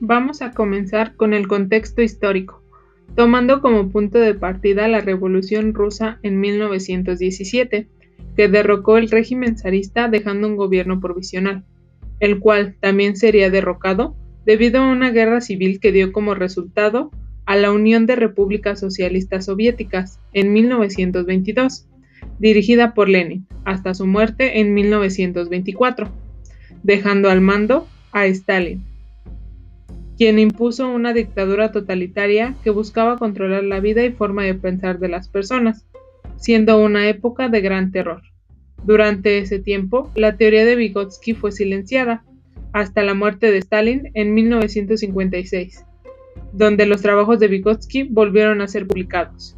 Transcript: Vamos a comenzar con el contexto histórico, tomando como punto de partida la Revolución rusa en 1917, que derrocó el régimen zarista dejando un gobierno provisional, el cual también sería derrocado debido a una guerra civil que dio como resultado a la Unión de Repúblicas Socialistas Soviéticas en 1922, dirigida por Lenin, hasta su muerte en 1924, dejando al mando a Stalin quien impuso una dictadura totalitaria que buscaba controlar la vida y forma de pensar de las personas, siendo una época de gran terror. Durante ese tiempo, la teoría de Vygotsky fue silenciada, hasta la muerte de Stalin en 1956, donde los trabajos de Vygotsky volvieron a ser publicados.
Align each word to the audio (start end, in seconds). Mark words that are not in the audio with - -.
Vamos 0.00 0.42
a 0.42 0.52
comenzar 0.52 1.16
con 1.16 1.34
el 1.34 1.48
contexto 1.48 2.02
histórico, 2.02 2.62
tomando 3.16 3.60
como 3.60 3.90
punto 3.90 4.20
de 4.20 4.32
partida 4.32 4.86
la 4.86 5.00
Revolución 5.00 5.74
rusa 5.74 6.20
en 6.22 6.38
1917, 6.38 7.88
que 8.36 8.48
derrocó 8.48 8.96
el 8.96 9.10
régimen 9.10 9.58
zarista 9.58 10.06
dejando 10.06 10.46
un 10.46 10.56
gobierno 10.56 11.00
provisional, 11.00 11.64
el 12.20 12.38
cual 12.38 12.76
también 12.78 13.16
sería 13.16 13.50
derrocado 13.50 14.14
debido 14.46 14.80
a 14.80 14.92
una 14.92 15.10
guerra 15.10 15.40
civil 15.40 15.80
que 15.80 15.90
dio 15.90 16.12
como 16.12 16.36
resultado 16.36 17.10
a 17.44 17.56
la 17.56 17.72
Unión 17.72 18.06
de 18.06 18.14
Repúblicas 18.14 18.78
Socialistas 18.78 19.46
Soviéticas 19.46 20.20
en 20.32 20.52
1922, 20.52 21.88
dirigida 22.38 22.94
por 22.94 23.08
Lenin, 23.08 23.48
hasta 23.64 23.94
su 23.94 24.06
muerte 24.06 24.60
en 24.60 24.74
1924, 24.74 26.08
dejando 26.84 27.30
al 27.30 27.40
mando 27.40 27.88
a 28.12 28.26
Stalin 28.26 28.84
quien 30.18 30.40
impuso 30.40 30.88
una 30.88 31.12
dictadura 31.12 31.70
totalitaria 31.70 32.56
que 32.64 32.70
buscaba 32.70 33.18
controlar 33.18 33.62
la 33.62 33.78
vida 33.78 34.04
y 34.04 34.10
forma 34.10 34.42
de 34.42 34.54
pensar 34.54 34.98
de 34.98 35.08
las 35.08 35.28
personas, 35.28 35.86
siendo 36.36 36.82
una 36.82 37.08
época 37.08 37.48
de 37.48 37.60
gran 37.60 37.92
terror. 37.92 38.22
Durante 38.84 39.38
ese 39.38 39.60
tiempo, 39.60 40.10
la 40.16 40.36
teoría 40.36 40.64
de 40.64 40.74
Vygotsky 40.74 41.34
fue 41.34 41.52
silenciada, 41.52 42.24
hasta 42.72 43.04
la 43.04 43.14
muerte 43.14 43.52
de 43.52 43.58
Stalin 43.58 44.10
en 44.14 44.34
1956, 44.34 45.84
donde 46.52 46.86
los 46.86 47.00
trabajos 47.00 47.38
de 47.38 47.46
Vygotsky 47.46 48.02
volvieron 48.02 48.60
a 48.60 48.66
ser 48.66 48.88
publicados. 48.88 49.57